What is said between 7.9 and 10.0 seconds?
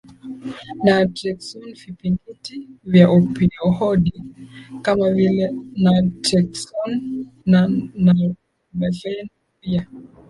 nalmefeni pia